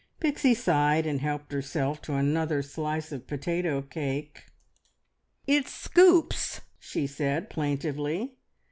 [0.19, 4.45] Pixie sighed, and helped herself to another slice of potato cake.
[5.45, 8.33] "It scoops!" she said plaintively.